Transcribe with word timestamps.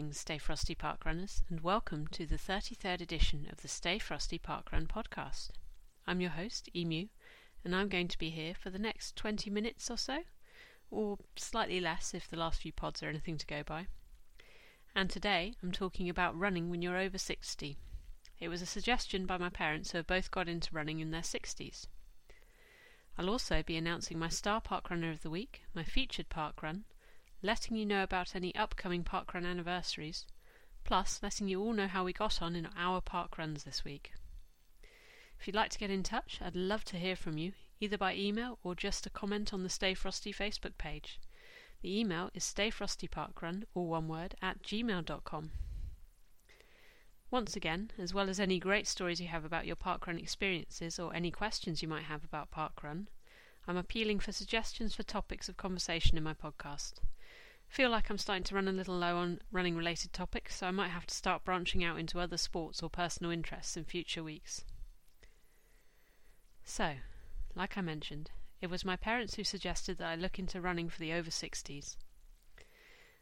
Greetings, 0.00 0.18
Stay 0.18 0.38
Frosty 0.38 0.74
Park 0.74 1.04
Runners, 1.04 1.42
and 1.50 1.60
welcome 1.60 2.06
to 2.06 2.24
the 2.24 2.38
33rd 2.38 3.02
edition 3.02 3.46
of 3.52 3.60
the 3.60 3.68
Stay 3.68 3.98
Frosty 3.98 4.38
Park 4.38 4.72
Run 4.72 4.86
podcast. 4.86 5.50
I'm 6.06 6.22
your 6.22 6.30
host, 6.30 6.70
Emu, 6.74 7.08
and 7.62 7.76
I'm 7.76 7.90
going 7.90 8.08
to 8.08 8.16
be 8.16 8.30
here 8.30 8.54
for 8.54 8.70
the 8.70 8.78
next 8.78 9.14
20 9.16 9.50
minutes 9.50 9.90
or 9.90 9.98
so, 9.98 10.20
or 10.90 11.18
slightly 11.36 11.80
less 11.80 12.14
if 12.14 12.26
the 12.26 12.38
last 12.38 12.62
few 12.62 12.72
pods 12.72 13.02
are 13.02 13.10
anything 13.10 13.36
to 13.36 13.46
go 13.46 13.62
by. 13.62 13.88
And 14.94 15.10
today 15.10 15.52
I'm 15.62 15.70
talking 15.70 16.08
about 16.08 16.38
running 16.38 16.70
when 16.70 16.80
you're 16.80 16.96
over 16.96 17.18
60. 17.18 17.76
It 18.38 18.48
was 18.48 18.62
a 18.62 18.66
suggestion 18.66 19.26
by 19.26 19.36
my 19.36 19.50
parents 19.50 19.90
who 19.90 19.98
have 19.98 20.06
both 20.06 20.30
got 20.30 20.48
into 20.48 20.74
running 20.74 21.00
in 21.00 21.10
their 21.10 21.20
60s. 21.20 21.88
I'll 23.18 23.28
also 23.28 23.62
be 23.62 23.76
announcing 23.76 24.18
my 24.18 24.30
Star 24.30 24.62
Park 24.62 24.88
Runner 24.88 25.10
of 25.10 25.20
the 25.20 25.28
Week, 25.28 25.60
my 25.74 25.84
featured 25.84 26.30
park 26.30 26.62
run, 26.62 26.84
letting 27.42 27.74
you 27.74 27.86
know 27.86 28.02
about 28.02 28.36
any 28.36 28.54
upcoming 28.54 29.02
parkrun 29.02 29.46
anniversaries, 29.46 30.26
plus 30.84 31.22
letting 31.22 31.48
you 31.48 31.58
all 31.62 31.72
know 31.72 31.86
how 31.86 32.04
we 32.04 32.12
got 32.12 32.42
on 32.42 32.54
in 32.54 32.68
our 32.76 33.00
parkruns 33.00 33.64
this 33.64 33.82
week. 33.82 34.12
If 35.38 35.46
you'd 35.46 35.56
like 35.56 35.70
to 35.70 35.78
get 35.78 35.88
in 35.88 36.02
touch, 36.02 36.38
I'd 36.42 36.54
love 36.54 36.84
to 36.84 36.98
hear 36.98 37.16
from 37.16 37.38
you, 37.38 37.52
either 37.80 37.96
by 37.96 38.14
email 38.14 38.58
or 38.62 38.74
just 38.74 39.06
a 39.06 39.10
comment 39.10 39.54
on 39.54 39.62
the 39.62 39.70
Stay 39.70 39.94
Frosty 39.94 40.34
Facebook 40.34 40.76
page. 40.76 41.18
The 41.80 41.98
email 41.98 42.30
is 42.34 42.44
stayfrostyparkrun, 42.44 43.64
all 43.72 43.86
one 43.86 44.06
word, 44.06 44.34
at 44.42 44.62
gmail.com. 44.62 45.52
Once 47.30 47.56
again, 47.56 47.90
as 47.96 48.12
well 48.12 48.28
as 48.28 48.38
any 48.38 48.58
great 48.58 48.86
stories 48.86 49.18
you 49.18 49.28
have 49.28 49.46
about 49.46 49.66
your 49.66 49.76
parkrun 49.76 50.18
experiences 50.20 50.98
or 50.98 51.14
any 51.14 51.30
questions 51.30 51.80
you 51.80 51.88
might 51.88 52.04
have 52.04 52.22
about 52.22 52.50
parkrun, 52.50 53.06
I'm 53.66 53.78
appealing 53.78 54.18
for 54.18 54.32
suggestions 54.32 54.94
for 54.94 55.04
topics 55.04 55.48
of 55.48 55.56
conversation 55.56 56.18
in 56.18 56.24
my 56.24 56.34
podcast 56.34 56.94
feel 57.70 57.88
like 57.88 58.10
I'm 58.10 58.18
starting 58.18 58.42
to 58.44 58.54
run 58.56 58.66
a 58.66 58.72
little 58.72 58.98
low 58.98 59.16
on 59.16 59.40
running 59.52 59.76
related 59.76 60.12
topics, 60.12 60.56
so 60.56 60.66
I 60.66 60.72
might 60.72 60.90
have 60.90 61.06
to 61.06 61.14
start 61.14 61.44
branching 61.44 61.84
out 61.84 62.00
into 62.00 62.18
other 62.18 62.36
sports 62.36 62.82
or 62.82 62.90
personal 62.90 63.30
interests 63.30 63.76
in 63.76 63.84
future 63.84 64.24
weeks. 64.24 64.64
So, 66.64 66.96
like 67.54 67.78
I 67.78 67.80
mentioned, 67.80 68.32
it 68.60 68.68
was 68.68 68.84
my 68.84 68.96
parents 68.96 69.36
who 69.36 69.44
suggested 69.44 69.98
that 69.98 70.08
I 70.08 70.16
look 70.16 70.36
into 70.36 70.60
running 70.60 70.88
for 70.88 70.98
the 70.98 71.12
over 71.12 71.30
60s. 71.30 71.96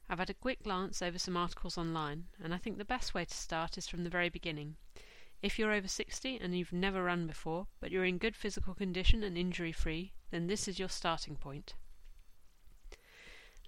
I've 0.09 0.19
had 0.19 0.31
a 0.31 0.35
quick 0.35 0.63
glance 0.63 1.03
over 1.03 1.19
some 1.19 1.37
articles 1.37 1.77
online, 1.77 2.29
and 2.43 2.55
I 2.55 2.57
think 2.57 2.79
the 2.79 2.85
best 2.87 3.13
way 3.13 3.27
to 3.27 3.35
start 3.35 3.77
is 3.77 3.87
from 3.87 4.03
the 4.03 4.11
very 4.11 4.31
beginning. 4.31 4.77
If 5.43 5.59
you're 5.59 5.73
over 5.73 5.89
60 5.89 6.39
and 6.39 6.57
you've 6.57 6.73
never 6.73 7.05
run 7.05 7.27
before, 7.27 7.67
but 7.81 7.91
you're 7.91 8.07
in 8.07 8.17
good 8.17 8.35
physical 8.35 8.75
condition 8.75 9.23
and 9.23 9.37
injury 9.37 9.73
free, 9.73 10.15
then 10.31 10.47
this 10.47 10.67
is 10.67 10.79
your 10.79 10.89
starting 10.89 11.37
point. 11.37 11.75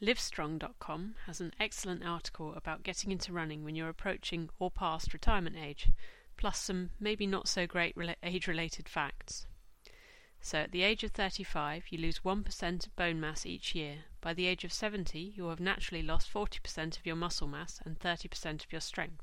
Livestrong.com 0.02 1.16
has 1.26 1.42
an 1.42 1.52
excellent 1.60 2.02
article 2.02 2.54
about 2.54 2.82
getting 2.82 3.12
into 3.12 3.34
running 3.34 3.64
when 3.64 3.74
you're 3.74 3.90
approaching 3.90 4.48
or 4.58 4.70
past 4.70 5.12
retirement 5.12 5.56
age, 5.58 5.90
plus 6.38 6.58
some 6.58 6.88
maybe 6.98 7.26
not 7.26 7.46
so 7.46 7.66
great 7.66 7.94
age 8.22 8.46
related 8.46 8.88
facts. 8.88 9.46
So, 10.40 10.60
at 10.60 10.72
the 10.72 10.84
age 10.84 11.04
of 11.04 11.10
35, 11.10 11.88
you 11.90 11.98
lose 11.98 12.20
1% 12.20 12.86
of 12.86 12.96
bone 12.96 13.20
mass 13.20 13.44
each 13.44 13.74
year. 13.74 14.04
By 14.22 14.32
the 14.32 14.46
age 14.46 14.64
of 14.64 14.72
70, 14.72 15.18
you 15.36 15.42
will 15.42 15.50
have 15.50 15.60
naturally 15.60 16.02
lost 16.02 16.32
40% 16.32 16.98
of 16.98 17.04
your 17.04 17.16
muscle 17.16 17.46
mass 17.46 17.78
and 17.84 17.98
30% 17.98 18.64
of 18.64 18.72
your 18.72 18.80
strength. 18.80 19.22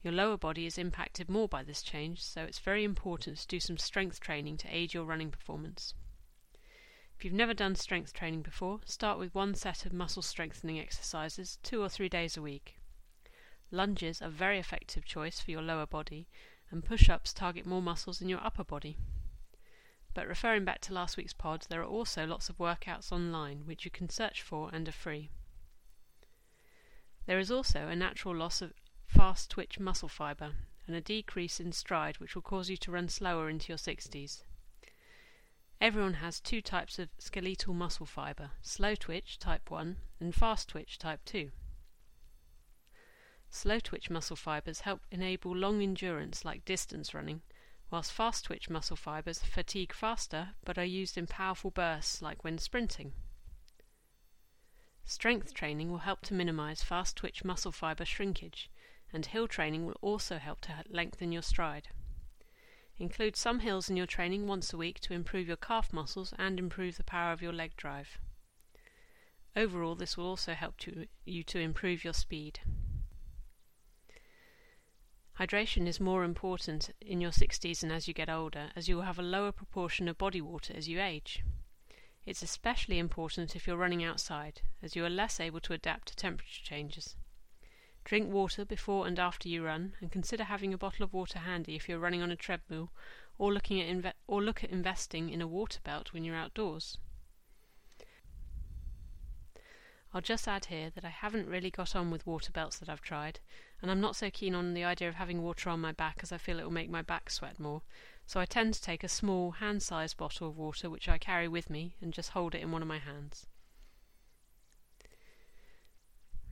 Your 0.00 0.12
lower 0.12 0.36
body 0.36 0.64
is 0.64 0.78
impacted 0.78 1.28
more 1.28 1.48
by 1.48 1.64
this 1.64 1.82
change, 1.82 2.22
so 2.22 2.44
it's 2.44 2.60
very 2.60 2.84
important 2.84 3.38
to 3.38 3.48
do 3.48 3.58
some 3.58 3.78
strength 3.78 4.20
training 4.20 4.58
to 4.58 4.68
aid 4.74 4.94
your 4.94 5.04
running 5.04 5.32
performance. 5.32 5.94
If 7.20 7.24
you've 7.26 7.34
never 7.34 7.52
done 7.52 7.74
strength 7.74 8.14
training 8.14 8.40
before, 8.40 8.80
start 8.86 9.18
with 9.18 9.34
one 9.34 9.54
set 9.54 9.84
of 9.84 9.92
muscle 9.92 10.22
strengthening 10.22 10.80
exercises 10.80 11.58
two 11.62 11.82
or 11.82 11.90
three 11.90 12.08
days 12.08 12.38
a 12.38 12.40
week. 12.40 12.78
Lunges 13.70 14.22
are 14.22 14.28
a 14.28 14.30
very 14.30 14.58
effective 14.58 15.04
choice 15.04 15.38
for 15.38 15.50
your 15.50 15.60
lower 15.60 15.84
body, 15.84 16.28
and 16.70 16.82
push 16.82 17.10
ups 17.10 17.34
target 17.34 17.66
more 17.66 17.82
muscles 17.82 18.22
in 18.22 18.30
your 18.30 18.42
upper 18.42 18.64
body. 18.64 18.96
But 20.14 20.28
referring 20.28 20.64
back 20.64 20.80
to 20.80 20.94
last 20.94 21.18
week's 21.18 21.34
pod, 21.34 21.66
there 21.68 21.82
are 21.82 21.84
also 21.84 22.24
lots 22.24 22.48
of 22.48 22.56
workouts 22.56 23.12
online 23.12 23.66
which 23.66 23.84
you 23.84 23.90
can 23.90 24.08
search 24.08 24.40
for 24.40 24.70
and 24.72 24.88
are 24.88 24.92
free. 24.92 25.28
There 27.26 27.38
is 27.38 27.50
also 27.50 27.88
a 27.88 27.94
natural 27.94 28.34
loss 28.34 28.62
of 28.62 28.72
fast 29.06 29.50
twitch 29.50 29.78
muscle 29.78 30.08
fibre 30.08 30.54
and 30.86 30.96
a 30.96 31.02
decrease 31.02 31.60
in 31.60 31.72
stride 31.72 32.16
which 32.16 32.34
will 32.34 32.40
cause 32.40 32.70
you 32.70 32.78
to 32.78 32.90
run 32.90 33.10
slower 33.10 33.50
into 33.50 33.68
your 33.68 33.76
60s. 33.76 34.44
Everyone 35.80 36.14
has 36.14 36.40
two 36.40 36.60
types 36.60 36.98
of 36.98 37.08
skeletal 37.18 37.72
muscle 37.72 38.04
fibre 38.04 38.50
slow 38.60 38.94
twitch 38.94 39.38
type 39.38 39.70
1 39.70 39.96
and 40.20 40.34
fast 40.34 40.68
twitch 40.68 40.98
type 40.98 41.20
2. 41.24 41.52
Slow 43.48 43.80
twitch 43.80 44.10
muscle 44.10 44.36
fibres 44.36 44.80
help 44.80 45.00
enable 45.10 45.56
long 45.56 45.80
endurance 45.80 46.44
like 46.44 46.66
distance 46.66 47.14
running, 47.14 47.40
whilst 47.90 48.12
fast 48.12 48.44
twitch 48.44 48.68
muscle 48.68 48.94
fibres 48.94 49.38
fatigue 49.38 49.94
faster 49.94 50.50
but 50.66 50.76
are 50.76 50.84
used 50.84 51.16
in 51.16 51.26
powerful 51.26 51.70
bursts 51.70 52.20
like 52.20 52.44
when 52.44 52.58
sprinting. 52.58 53.14
Strength 55.06 55.54
training 55.54 55.90
will 55.90 55.98
help 55.98 56.20
to 56.26 56.34
minimize 56.34 56.82
fast 56.82 57.16
twitch 57.16 57.42
muscle 57.42 57.72
fiber 57.72 58.04
shrinkage, 58.04 58.70
and 59.14 59.24
hill 59.24 59.48
training 59.48 59.86
will 59.86 59.96
also 60.02 60.36
help 60.36 60.60
to 60.60 60.84
lengthen 60.90 61.32
your 61.32 61.42
stride. 61.42 61.88
Include 63.00 63.34
some 63.34 63.60
hills 63.60 63.88
in 63.88 63.96
your 63.96 64.06
training 64.06 64.46
once 64.46 64.74
a 64.74 64.76
week 64.76 65.00
to 65.00 65.14
improve 65.14 65.48
your 65.48 65.56
calf 65.56 65.90
muscles 65.90 66.34
and 66.38 66.58
improve 66.58 66.98
the 66.98 67.02
power 67.02 67.32
of 67.32 67.40
your 67.40 67.52
leg 67.52 67.74
drive. 67.74 68.18
Overall, 69.56 69.94
this 69.94 70.18
will 70.18 70.26
also 70.26 70.52
help 70.52 70.76
to, 70.80 71.06
you 71.24 71.42
to 71.44 71.58
improve 71.58 72.04
your 72.04 72.12
speed. 72.12 72.60
Hydration 75.38 75.86
is 75.86 75.98
more 75.98 76.24
important 76.24 76.90
in 77.00 77.22
your 77.22 77.30
60s 77.30 77.82
and 77.82 77.90
as 77.90 78.06
you 78.06 78.12
get 78.12 78.28
older, 78.28 78.70
as 78.76 78.86
you 78.86 78.96
will 78.96 79.04
have 79.04 79.18
a 79.18 79.22
lower 79.22 79.50
proportion 79.50 80.06
of 80.06 80.18
body 80.18 80.42
water 80.42 80.74
as 80.76 80.86
you 80.86 81.00
age. 81.00 81.42
It's 82.26 82.42
especially 82.42 82.98
important 82.98 83.56
if 83.56 83.66
you're 83.66 83.78
running 83.78 84.04
outside, 84.04 84.60
as 84.82 84.94
you 84.94 85.06
are 85.06 85.10
less 85.10 85.40
able 85.40 85.60
to 85.60 85.72
adapt 85.72 86.08
to 86.08 86.16
temperature 86.16 86.62
changes. 86.62 87.16
Drink 88.04 88.32
water 88.32 88.64
before 88.64 89.06
and 89.06 89.18
after 89.18 89.48
you 89.48 89.64
run, 89.64 89.94
and 90.00 90.10
consider 90.10 90.44
having 90.44 90.74
a 90.74 90.78
bottle 90.78 91.04
of 91.04 91.12
water 91.12 91.40
handy 91.40 91.76
if 91.76 91.88
you're 91.88 91.98
running 91.98 92.22
on 92.22 92.30
a 92.30 92.36
treadmill, 92.36 92.90
or 93.38 93.52
looking 93.52 93.80
at 93.80 93.88
inve- 93.88 94.14
or 94.26 94.42
look 94.42 94.64
at 94.64 94.70
investing 94.70 95.30
in 95.30 95.40
a 95.40 95.46
water 95.46 95.80
belt 95.84 96.12
when 96.12 96.24
you're 96.24 96.36
outdoors. 96.36 96.98
I'll 100.12 100.20
just 100.20 100.48
add 100.48 100.64
here 100.64 100.90
that 100.90 101.04
I 101.04 101.10
haven't 101.10 101.48
really 101.48 101.70
got 101.70 101.94
on 101.94 102.10
with 102.10 102.26
water 102.26 102.50
belts 102.50 102.78
that 102.80 102.88
I've 102.88 103.00
tried, 103.00 103.38
and 103.80 103.90
I'm 103.90 104.00
not 104.00 104.16
so 104.16 104.28
keen 104.28 104.56
on 104.56 104.74
the 104.74 104.82
idea 104.82 105.08
of 105.08 105.14
having 105.14 105.40
water 105.40 105.70
on 105.70 105.80
my 105.80 105.92
back 105.92 106.18
as 106.22 106.32
I 106.32 106.38
feel 106.38 106.58
it 106.58 106.64
will 106.64 106.72
make 106.72 106.90
my 106.90 107.02
back 107.02 107.30
sweat 107.30 107.60
more, 107.60 107.82
so 108.26 108.40
I 108.40 108.44
tend 108.44 108.74
to 108.74 108.82
take 108.82 109.04
a 109.04 109.08
small 109.08 109.52
hand 109.52 109.84
sized 109.84 110.16
bottle 110.16 110.48
of 110.48 110.56
water 110.56 110.90
which 110.90 111.08
I 111.08 111.18
carry 111.18 111.46
with 111.46 111.70
me 111.70 111.94
and 112.00 112.12
just 112.12 112.30
hold 112.30 112.56
it 112.56 112.62
in 112.62 112.72
one 112.72 112.82
of 112.82 112.88
my 112.88 112.98
hands. 112.98 113.46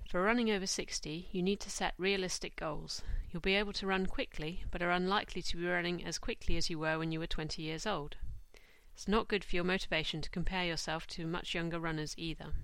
For 0.09 0.23
running 0.23 0.51
over 0.51 0.67
60, 0.67 1.29
you 1.33 1.43
need 1.43 1.61
to 1.61 1.69
set 1.71 1.93
realistic 1.99 2.57
goals. 2.57 3.03
You'll 3.31 3.43
be 3.43 3.57
able 3.57 3.75
to 3.75 3.87
run 3.87 4.07
quickly, 4.07 4.65
but 4.71 4.81
are 4.81 4.91
unlikely 4.91 5.43
to 5.43 5.59
be 5.59 5.67
running 5.67 6.03
as 6.03 6.17
quickly 6.17 6.57
as 6.57 6.71
you 6.71 6.79
were 6.79 6.99
when 6.99 7.13
you 7.13 7.21
were 7.21 7.27
20 7.27 7.61
years 7.61 7.87
old. 7.87 8.17
It's 8.95 9.07
not 9.07 9.29
good 9.29 9.45
for 9.45 9.55
your 9.55 9.67
motivation 9.67 10.23
to 10.23 10.31
compare 10.31 10.65
yourself 10.65 11.07
to 11.09 11.27
much 11.27 11.55
younger 11.55 11.79
runners 11.79 12.15
either. 12.17 12.55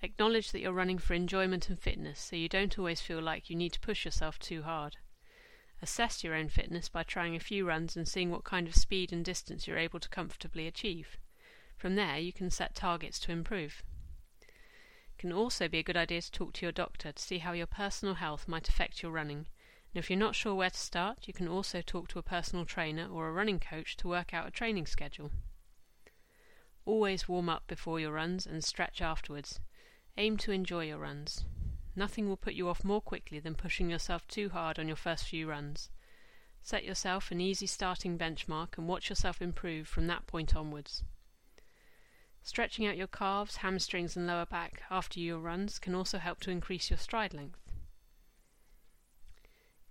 Acknowledge 0.00 0.50
that 0.50 0.60
you're 0.60 0.72
running 0.72 0.96
for 0.96 1.12
enjoyment 1.12 1.68
and 1.68 1.78
fitness, 1.78 2.18
so 2.18 2.36
you 2.36 2.48
don't 2.48 2.78
always 2.78 3.02
feel 3.02 3.20
like 3.20 3.50
you 3.50 3.56
need 3.56 3.74
to 3.74 3.80
push 3.80 4.06
yourself 4.06 4.38
too 4.38 4.62
hard. 4.62 4.96
Assess 5.82 6.24
your 6.24 6.34
own 6.34 6.48
fitness 6.48 6.88
by 6.88 7.02
trying 7.02 7.36
a 7.36 7.38
few 7.38 7.66
runs 7.66 7.98
and 7.98 8.08
seeing 8.08 8.30
what 8.30 8.44
kind 8.44 8.66
of 8.66 8.74
speed 8.74 9.12
and 9.12 9.22
distance 9.22 9.68
you're 9.68 9.76
able 9.76 10.00
to 10.00 10.08
comfortably 10.08 10.66
achieve. 10.66 11.18
From 11.76 11.96
there, 11.96 12.16
you 12.16 12.32
can 12.32 12.48
set 12.48 12.74
targets 12.74 13.20
to 13.20 13.30
improve 13.30 13.82
can 15.18 15.32
also 15.32 15.68
be 15.68 15.78
a 15.78 15.82
good 15.82 15.96
idea 15.96 16.22
to 16.22 16.30
talk 16.30 16.52
to 16.54 16.64
your 16.64 16.72
doctor 16.72 17.12
to 17.12 17.22
see 17.22 17.38
how 17.38 17.52
your 17.52 17.66
personal 17.66 18.14
health 18.14 18.46
might 18.46 18.68
affect 18.68 19.02
your 19.02 19.12
running. 19.12 19.46
And 19.92 19.98
if 20.04 20.08
you're 20.08 20.18
not 20.18 20.34
sure 20.34 20.54
where 20.54 20.70
to 20.70 20.78
start, 20.78 21.26
you 21.26 21.34
can 21.34 21.48
also 21.48 21.82
talk 21.82 22.08
to 22.08 22.18
a 22.18 22.22
personal 22.22 22.64
trainer 22.64 23.08
or 23.08 23.28
a 23.28 23.32
running 23.32 23.58
coach 23.58 23.96
to 23.98 24.08
work 24.08 24.32
out 24.32 24.46
a 24.46 24.50
training 24.50 24.86
schedule. 24.86 25.30
Always 26.84 27.28
warm 27.28 27.48
up 27.48 27.66
before 27.66 28.00
your 28.00 28.12
runs 28.12 28.46
and 28.46 28.62
stretch 28.64 29.02
afterwards. 29.02 29.60
Aim 30.16 30.36
to 30.38 30.52
enjoy 30.52 30.86
your 30.86 30.98
runs. 30.98 31.44
Nothing 31.94 32.28
will 32.28 32.36
put 32.36 32.54
you 32.54 32.68
off 32.68 32.84
more 32.84 33.00
quickly 33.00 33.40
than 33.40 33.54
pushing 33.54 33.90
yourself 33.90 34.26
too 34.28 34.50
hard 34.50 34.78
on 34.78 34.86
your 34.86 34.96
first 34.96 35.24
few 35.24 35.48
runs. 35.48 35.90
Set 36.62 36.84
yourself 36.84 37.30
an 37.30 37.40
easy 37.40 37.66
starting 37.66 38.18
benchmark 38.18 38.78
and 38.78 38.86
watch 38.86 39.08
yourself 39.08 39.42
improve 39.42 39.88
from 39.88 40.06
that 40.06 40.26
point 40.26 40.54
onwards. 40.54 41.02
Stretching 42.42 42.86
out 42.86 42.96
your 42.96 43.06
calves, 43.06 43.56
hamstrings, 43.56 44.16
and 44.16 44.26
lower 44.26 44.46
back 44.46 44.82
after 44.90 45.20
your 45.20 45.38
runs 45.38 45.78
can 45.78 45.94
also 45.94 46.18
help 46.18 46.40
to 46.40 46.50
increase 46.50 46.90
your 46.90 46.98
stride 46.98 47.34
length. 47.34 47.60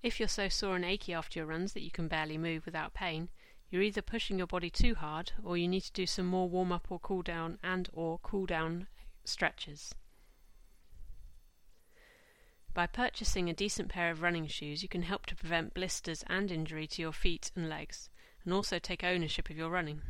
If 0.01 0.19
you're 0.19 0.27
so 0.27 0.47
sore 0.49 0.75
and 0.75 0.85
achy 0.85 1.13
after 1.13 1.39
your 1.39 1.47
runs 1.47 1.73
that 1.73 1.83
you 1.83 1.91
can 1.91 2.07
barely 2.07 2.38
move 2.38 2.65
without 2.65 2.94
pain, 2.94 3.29
you're 3.69 3.81
either 3.81 4.01
pushing 4.01 4.38
your 4.38 4.47
body 4.47 4.69
too 4.69 4.95
hard 4.95 5.33
or 5.44 5.57
you 5.57 5.67
need 5.67 5.81
to 5.81 5.91
do 5.91 6.05
some 6.05 6.25
more 6.25 6.47
warm 6.47 6.71
up 6.71 6.88
or 6.89 6.99
cool 6.99 7.21
down 7.21 7.59
and 7.61 7.89
or 7.94 8.19
cool 8.19 8.45
down 8.45 8.88
stretches. 9.25 9.94
By 12.73 12.85
purchasing 12.88 13.49
a 13.49 13.53
decent 13.53 13.89
pair 13.89 14.11
of 14.11 14.21
running 14.21 14.47
shoes, 14.47 14.83
you 14.83 14.89
can 14.89 15.01
help 15.01 15.25
to 15.25 15.35
prevent 15.35 15.73
blisters 15.73 16.23
and 16.27 16.51
injury 16.51 16.85
to 16.88 17.01
your 17.01 17.11
feet 17.11 17.51
and 17.55 17.67
legs, 17.67 18.09
and 18.45 18.53
also 18.53 18.77
take 18.77 19.03
ownership 19.03 19.49
of 19.49 19.57
your 19.57 19.71
running. 19.71 20.03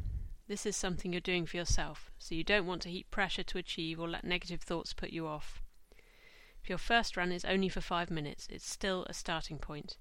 This 0.47 0.65
is 0.65 0.77
something 0.77 1.11
you're 1.11 1.19
doing 1.19 1.45
for 1.45 1.57
yourself, 1.57 2.09
so 2.17 2.33
you 2.33 2.43
don't 2.43 2.65
want 2.65 2.81
to 2.83 2.89
heap 2.89 3.11
pressure 3.11 3.43
to 3.43 3.57
achieve 3.57 3.99
or 3.99 4.07
let 4.07 4.23
negative 4.23 4.61
thoughts 4.61 4.93
put 4.93 5.09
you 5.09 5.27
off. 5.27 5.61
If 6.63 6.69
your 6.69 6.77
first 6.77 7.17
run 7.17 7.33
is 7.33 7.43
only 7.43 7.67
for 7.67 7.81
five 7.81 8.09
minutes, 8.09 8.47
it's 8.49 8.69
still 8.69 9.05
a 9.09 9.13
starting 9.13 9.59
point. 9.59 9.97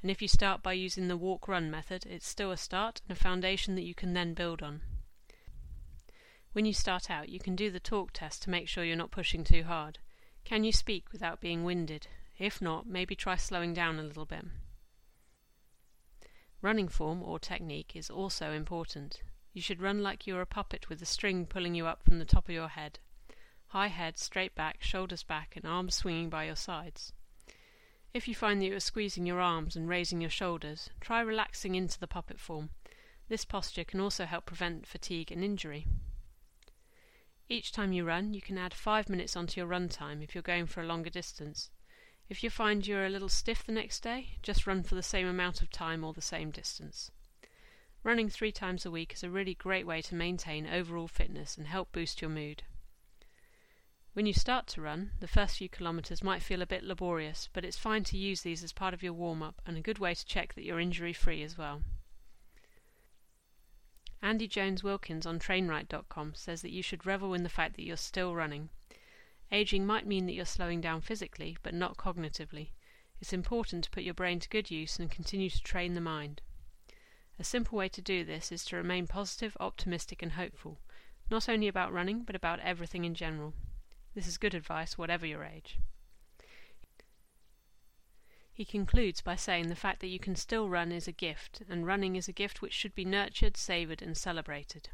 And 0.00 0.10
if 0.10 0.22
you 0.22 0.28
start 0.28 0.62
by 0.62 0.72
using 0.72 1.08
the 1.08 1.18
walk 1.18 1.48
run 1.48 1.70
method, 1.70 2.06
it's 2.06 2.26
still 2.26 2.50
a 2.50 2.56
start 2.56 3.02
and 3.06 3.16
a 3.16 3.20
foundation 3.20 3.74
that 3.74 3.84
you 3.84 3.94
can 3.94 4.14
then 4.14 4.32
build 4.32 4.62
on. 4.62 4.80
When 6.52 6.64
you 6.64 6.72
start 6.72 7.10
out, 7.10 7.28
you 7.28 7.38
can 7.38 7.54
do 7.54 7.70
the 7.70 7.78
talk 7.78 8.12
test 8.12 8.42
to 8.42 8.50
make 8.50 8.68
sure 8.68 8.84
you're 8.84 8.96
not 8.96 9.10
pushing 9.10 9.44
too 9.44 9.64
hard. 9.64 9.98
Can 10.44 10.64
you 10.64 10.72
speak 10.72 11.12
without 11.12 11.42
being 11.42 11.62
winded? 11.62 12.06
If 12.38 12.62
not, 12.62 12.86
maybe 12.86 13.14
try 13.14 13.36
slowing 13.36 13.74
down 13.74 13.98
a 13.98 14.02
little 14.02 14.24
bit. 14.24 14.46
Running 16.62 16.88
form 16.88 17.22
or 17.22 17.38
technique 17.38 17.92
is 17.94 18.08
also 18.08 18.52
important. 18.52 19.22
You 19.52 19.62
should 19.62 19.82
run 19.82 20.02
like 20.02 20.26
you're 20.26 20.40
a 20.40 20.46
puppet 20.46 20.88
with 20.88 21.02
a 21.02 21.06
string 21.06 21.44
pulling 21.44 21.74
you 21.74 21.86
up 21.86 22.02
from 22.02 22.18
the 22.18 22.24
top 22.24 22.48
of 22.48 22.54
your 22.54 22.68
head. 22.68 23.00
High 23.68 23.88
head, 23.88 24.18
straight 24.18 24.54
back, 24.54 24.82
shoulders 24.82 25.22
back, 25.22 25.54
and 25.56 25.64
arms 25.64 25.94
swinging 25.94 26.30
by 26.30 26.44
your 26.44 26.56
sides. 26.56 27.12
If 28.12 28.26
you 28.26 28.34
find 28.34 28.60
that 28.60 28.66
you 28.66 28.74
are 28.74 28.80
squeezing 28.80 29.26
your 29.26 29.40
arms 29.40 29.76
and 29.76 29.88
raising 29.88 30.20
your 30.20 30.30
shoulders, 30.30 30.90
try 31.00 31.20
relaxing 31.20 31.74
into 31.74 31.98
the 31.98 32.06
puppet 32.06 32.40
form. 32.40 32.70
This 33.28 33.44
posture 33.44 33.84
can 33.84 34.00
also 34.00 34.24
help 34.24 34.46
prevent 34.46 34.86
fatigue 34.86 35.30
and 35.30 35.44
injury. 35.44 35.86
Each 37.48 37.72
time 37.72 37.92
you 37.92 38.04
run, 38.04 38.34
you 38.34 38.40
can 38.40 38.58
add 38.58 38.74
5 38.74 39.08
minutes 39.08 39.36
onto 39.36 39.60
your 39.60 39.68
run 39.68 39.88
time 39.88 40.22
if 40.22 40.34
you're 40.34 40.42
going 40.42 40.66
for 40.66 40.80
a 40.80 40.86
longer 40.86 41.10
distance. 41.10 41.70
If 42.28 42.44
you 42.44 42.50
find 42.50 42.86
you're 42.86 43.06
a 43.06 43.10
little 43.10 43.28
stiff 43.28 43.64
the 43.64 43.72
next 43.72 44.04
day, 44.04 44.36
just 44.42 44.66
run 44.66 44.84
for 44.84 44.94
the 44.94 45.02
same 45.02 45.26
amount 45.26 45.60
of 45.60 45.70
time 45.70 46.04
or 46.04 46.12
the 46.12 46.20
same 46.20 46.52
distance. 46.52 47.10
Running 48.02 48.30
three 48.30 48.52
times 48.52 48.86
a 48.86 48.90
week 48.90 49.12
is 49.12 49.22
a 49.22 49.30
really 49.30 49.54
great 49.54 49.86
way 49.86 50.00
to 50.02 50.14
maintain 50.14 50.66
overall 50.66 51.06
fitness 51.06 51.58
and 51.58 51.66
help 51.66 51.92
boost 51.92 52.22
your 52.22 52.30
mood. 52.30 52.62
When 54.14 54.24
you 54.26 54.32
start 54.32 54.66
to 54.68 54.80
run, 54.80 55.12
the 55.20 55.28
first 55.28 55.58
few 55.58 55.68
kilometres 55.68 56.22
might 56.22 56.42
feel 56.42 56.62
a 56.62 56.66
bit 56.66 56.82
laborious, 56.82 57.50
but 57.52 57.64
it's 57.64 57.76
fine 57.76 58.02
to 58.04 58.16
use 58.16 58.40
these 58.40 58.64
as 58.64 58.72
part 58.72 58.94
of 58.94 59.02
your 59.02 59.12
warm 59.12 59.42
up 59.42 59.60
and 59.66 59.76
a 59.76 59.82
good 59.82 59.98
way 59.98 60.14
to 60.14 60.24
check 60.24 60.54
that 60.54 60.64
you're 60.64 60.80
injury 60.80 61.12
free 61.12 61.42
as 61.42 61.58
well. 61.58 61.82
Andy 64.22 64.48
Jones 64.48 64.82
Wilkins 64.82 65.26
on 65.26 65.38
trainright.com 65.38 66.34
says 66.34 66.62
that 66.62 66.72
you 66.72 66.82
should 66.82 67.06
revel 67.06 67.34
in 67.34 67.42
the 67.42 67.48
fact 67.48 67.76
that 67.76 67.84
you're 67.84 67.96
still 67.96 68.34
running. 68.34 68.70
Aging 69.52 69.86
might 69.86 70.06
mean 70.06 70.26
that 70.26 70.34
you're 70.34 70.44
slowing 70.44 70.80
down 70.80 71.02
physically, 71.02 71.56
but 71.62 71.74
not 71.74 71.96
cognitively. 71.96 72.70
It's 73.20 73.32
important 73.32 73.84
to 73.84 73.90
put 73.90 74.04
your 74.04 74.14
brain 74.14 74.40
to 74.40 74.48
good 74.48 74.70
use 74.70 74.98
and 74.98 75.10
continue 75.10 75.50
to 75.50 75.62
train 75.62 75.94
the 75.94 76.00
mind. 76.00 76.40
A 77.40 77.44
simple 77.44 77.78
way 77.78 77.88
to 77.88 78.02
do 78.02 78.22
this 78.22 78.52
is 78.52 78.66
to 78.66 78.76
remain 78.76 79.06
positive, 79.06 79.56
optimistic, 79.58 80.20
and 80.20 80.32
hopeful, 80.32 80.78
not 81.30 81.48
only 81.48 81.68
about 81.68 81.90
running, 81.90 82.22
but 82.22 82.36
about 82.36 82.60
everything 82.60 83.06
in 83.06 83.14
general. 83.14 83.54
This 84.14 84.26
is 84.26 84.36
good 84.36 84.52
advice, 84.52 84.98
whatever 84.98 85.24
your 85.24 85.42
age. 85.42 85.78
He 88.52 88.66
concludes 88.66 89.22
by 89.22 89.36
saying 89.36 89.68
the 89.68 89.74
fact 89.74 90.00
that 90.00 90.08
you 90.08 90.18
can 90.18 90.36
still 90.36 90.68
run 90.68 90.92
is 90.92 91.08
a 91.08 91.12
gift, 91.12 91.62
and 91.66 91.86
running 91.86 92.14
is 92.14 92.28
a 92.28 92.32
gift 92.32 92.60
which 92.60 92.74
should 92.74 92.94
be 92.94 93.06
nurtured, 93.06 93.56
savoured, 93.56 94.02
and 94.02 94.18
celebrated. 94.18 94.90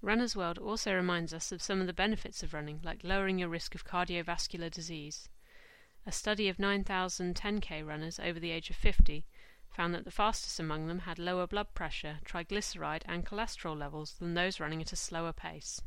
Runner's 0.00 0.34
World 0.34 0.58
also 0.58 0.92
reminds 0.92 1.32
us 1.32 1.52
of 1.52 1.62
some 1.62 1.80
of 1.80 1.86
the 1.86 1.92
benefits 1.92 2.42
of 2.42 2.52
running, 2.52 2.80
like 2.82 3.04
lowering 3.04 3.38
your 3.38 3.48
risk 3.48 3.76
of 3.76 3.84
cardiovascular 3.84 4.72
disease. 4.72 5.28
A 6.04 6.10
study 6.10 6.48
of 6.48 6.58
9,000 6.58 7.36
10k 7.36 7.86
runners 7.86 8.18
over 8.18 8.40
the 8.40 8.50
age 8.50 8.70
of 8.70 8.74
50 8.74 9.24
found 9.72 9.94
that 9.94 10.04
the 10.04 10.10
fastest 10.10 10.60
among 10.60 10.86
them 10.86 11.00
had 11.00 11.18
lower 11.18 11.46
blood 11.46 11.74
pressure, 11.74 12.18
triglyceride, 12.24 13.02
and 13.06 13.24
cholesterol 13.24 13.76
levels 13.76 14.14
than 14.14 14.34
those 14.34 14.60
running 14.60 14.80
at 14.82 14.92
a 14.92 14.96
slower 14.96 15.32
pace. 15.32 15.80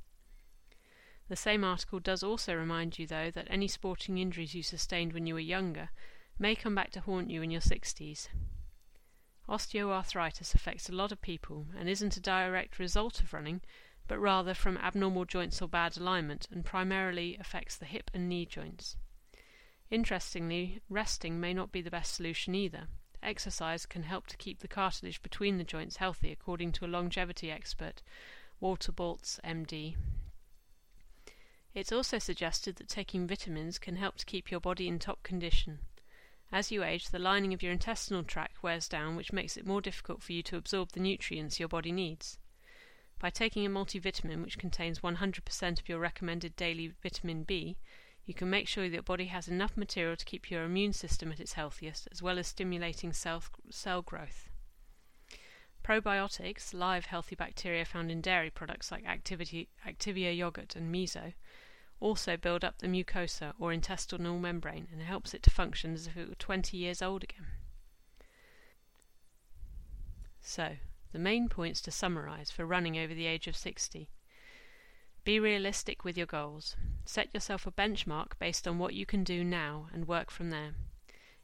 The 1.27 1.35
same 1.35 1.63
article 1.63 1.99
does 1.99 2.23
also 2.23 2.55
remind 2.55 2.99
you, 2.99 3.07
though, 3.07 3.31
that 3.31 3.47
any 3.49 3.67
sporting 3.67 4.17
injuries 4.17 4.53
you 4.53 4.63
sustained 4.63 5.13
when 5.13 5.25
you 5.25 5.33
were 5.33 5.39
younger 5.39 5.89
may 6.37 6.55
come 6.55 6.75
back 6.75 6.91
to 6.91 7.01
haunt 7.01 7.29
you 7.29 7.41
in 7.41 7.51
your 7.51 7.61
60s. 7.61 8.27
Osteoarthritis 9.47 10.53
affects 10.53 10.89
a 10.89 10.93
lot 10.93 11.11
of 11.11 11.21
people 11.21 11.67
and 11.77 11.87
isn't 11.87 12.17
a 12.17 12.21
direct 12.21 12.79
result 12.79 13.21
of 13.21 13.33
running, 13.33 13.61
but 14.07 14.19
rather 14.19 14.53
from 14.53 14.77
abnormal 14.77 15.25
joints 15.25 15.61
or 15.61 15.67
bad 15.67 15.97
alignment, 15.97 16.47
and 16.51 16.65
primarily 16.65 17.37
affects 17.39 17.75
the 17.75 17.85
hip 17.85 18.11
and 18.13 18.29
knee 18.29 18.45
joints. 18.45 18.97
Interestingly, 19.89 20.81
resting 20.89 21.39
may 21.39 21.53
not 21.53 21.71
be 21.71 21.81
the 21.81 21.91
best 21.91 22.13
solution 22.13 22.53
either. 22.55 22.87
Exercise 23.25 23.87
can 23.87 24.03
help 24.03 24.27
to 24.27 24.37
keep 24.37 24.59
the 24.59 24.67
cartilage 24.67 25.19
between 25.23 25.57
the 25.57 25.63
joints 25.63 25.97
healthy, 25.97 26.31
according 26.31 26.71
to 26.73 26.85
a 26.85 26.87
longevity 26.87 27.49
expert, 27.49 28.03
Walter 28.59 28.91
Bortz, 28.91 29.39
MD. 29.43 29.95
It's 31.73 31.91
also 31.91 32.19
suggested 32.19 32.75
that 32.75 32.87
taking 32.87 33.25
vitamins 33.25 33.79
can 33.79 33.95
help 33.95 34.17
to 34.17 34.25
keep 34.25 34.51
your 34.51 34.59
body 34.59 34.87
in 34.87 34.99
top 34.99 35.23
condition. 35.23 35.79
As 36.51 36.71
you 36.71 36.83
age, 36.83 37.09
the 37.09 37.17
lining 37.17 37.51
of 37.51 37.63
your 37.63 37.71
intestinal 37.71 38.23
tract 38.23 38.61
wears 38.61 38.87
down, 38.87 39.15
which 39.15 39.33
makes 39.33 39.57
it 39.57 39.65
more 39.65 39.81
difficult 39.81 40.21
for 40.21 40.31
you 40.31 40.43
to 40.43 40.57
absorb 40.57 40.91
the 40.91 40.99
nutrients 40.99 41.59
your 41.59 41.67
body 41.67 41.91
needs. 41.91 42.37
By 43.17 43.31
taking 43.31 43.65
a 43.65 43.69
multivitamin, 43.71 44.43
which 44.43 44.59
contains 44.59 44.99
100% 44.99 45.79
of 45.79 45.89
your 45.89 45.97
recommended 45.97 46.55
daily 46.55 46.93
vitamin 47.01 47.41
B, 47.41 47.75
you 48.25 48.33
can 48.33 48.49
make 48.49 48.67
sure 48.67 48.83
that 48.85 48.93
your 48.93 49.03
body 49.03 49.25
has 49.25 49.47
enough 49.47 49.77
material 49.77 50.15
to 50.15 50.25
keep 50.25 50.49
your 50.49 50.63
immune 50.63 50.93
system 50.93 51.31
at 51.31 51.39
its 51.39 51.53
healthiest, 51.53 52.07
as 52.11 52.21
well 52.21 52.39
as 52.39 52.47
stimulating 52.47 53.13
cell, 53.13 53.43
cell 53.69 54.01
growth. 54.01 54.49
Probiotics, 55.83 56.73
live 56.73 57.05
healthy 57.05 57.35
bacteria 57.35 57.85
found 57.85 58.09
in 58.09 58.21
dairy 58.21 58.49
products 58.49 58.91
like 58.91 59.05
Activity, 59.05 59.69
Activia 59.87 60.35
yogurt 60.35 60.75
and 60.75 60.93
miso, 60.93 61.33
also 61.99 62.35
build 62.35 62.63
up 62.63 62.79
the 62.79 62.87
mucosa 62.87 63.53
or 63.59 63.71
intestinal 63.71 64.39
membrane 64.39 64.87
and 64.91 65.01
helps 65.03 65.33
it 65.35 65.43
to 65.43 65.51
function 65.51 65.93
as 65.93 66.07
if 66.07 66.17
it 66.17 66.27
were 66.27 66.35
20 66.35 66.75
years 66.75 67.03
old 67.03 67.23
again. 67.23 67.45
So, 70.41 70.77
the 71.11 71.19
main 71.19 71.47
points 71.47 71.81
to 71.81 71.91
summarise 71.91 72.51
for 72.51 72.65
running 72.65 72.97
over 72.97 73.13
the 73.13 73.27
age 73.27 73.47
of 73.47 73.55
60. 73.55 74.09
Be 75.25 75.39
realistic 75.39 76.03
with 76.03 76.17
your 76.17 76.27
goals. 76.27 76.75
Set 77.03 77.33
yourself 77.33 77.65
a 77.65 77.71
benchmark 77.71 78.37
based 78.37 78.67
on 78.67 78.77
what 78.77 78.93
you 78.93 79.07
can 79.07 79.23
do 79.23 79.43
now 79.43 79.87
and 79.91 80.07
work 80.07 80.29
from 80.29 80.51
there. 80.51 80.75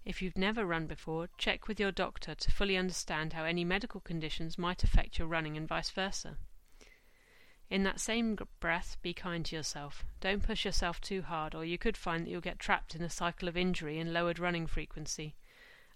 If 0.06 0.22
you've 0.22 0.38
never 0.38 0.68
run 0.68 0.86
before, 0.86 1.30
check 1.40 1.68
with 1.68 1.80
your 1.80 1.92
doctor 1.92 2.36
to 2.36 2.52
fully 2.52 2.78
understand 2.78 3.34
how 3.34 3.44
any 3.44 3.66
medical 3.66 4.00
conditions 4.00 4.60
might 4.60 4.84
affect 4.84 5.18
your 5.18 5.28
running 5.28 5.58
and 5.58 5.68
vice 5.68 5.90
versa. 5.90 6.38
In 7.72 7.82
that 7.82 8.00
same 8.00 8.38
breath, 8.60 8.98
be 9.02 9.16
kind 9.16 9.44
to 9.46 9.56
yourself. 9.56 10.06
Don't 10.20 10.44
push 10.44 10.64
yourself 10.64 11.02
too 11.02 11.24
hard, 11.24 11.56
or 11.56 11.66
you 11.66 11.80
could 11.80 11.98
find 11.98 12.24
that 12.24 12.30
you'll 12.30 12.40
get 12.40 12.60
trapped 12.60 12.94
in 12.94 13.02
a 13.02 13.10
cycle 13.10 13.48
of 13.48 13.58
injury 13.58 13.98
and 13.98 14.14
lowered 14.14 14.38
running 14.38 14.68
frequency. 14.68 15.34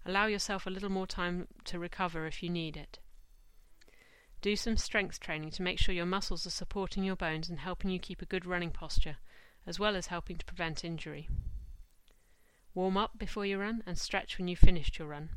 Allow 0.04 0.26
yourself 0.26 0.66
a 0.66 0.70
little 0.70 0.90
more 0.90 1.06
time 1.06 1.46
to 1.66 1.78
recover 1.78 2.26
if 2.26 2.42
you 2.42 2.50
need 2.50 2.76
it. 2.76 2.98
Do 4.42 4.54
some 4.56 4.76
strength 4.76 5.18
training 5.18 5.50
to 5.52 5.62
make 5.62 5.78
sure 5.78 5.94
your 5.94 6.06
muscles 6.06 6.46
are 6.46 6.50
supporting 6.50 7.04
your 7.04 7.16
bones 7.16 7.48
and 7.48 7.58
helping 7.60 7.90
you 7.90 7.98
keep 7.98 8.22
a 8.22 8.26
good 8.26 8.46
running 8.46 8.70
posture, 8.70 9.16
as 9.66 9.78
well 9.78 9.96
as 9.96 10.06
helping 10.06 10.36
to 10.36 10.44
prevent 10.44 10.84
injury. 10.84 11.28
Warm 12.74 12.96
up 12.96 13.18
before 13.18 13.46
you 13.46 13.58
run 13.58 13.82
and 13.86 13.96
stretch 13.96 14.36
when 14.36 14.48
you've 14.48 14.58
finished 14.58 14.98
your 14.98 15.08
run. 15.08 15.30